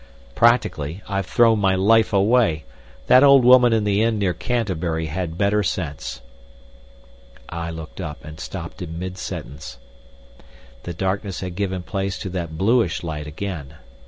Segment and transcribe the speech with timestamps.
[0.33, 2.63] Practically—I've thrown my life away!
[3.05, 6.21] That old woman in the inn near Canterbury had better sense."
[7.49, 9.77] I looked up, and stopped in mid sentence.
[10.85, 13.75] The darkness had given place to that bluish light again.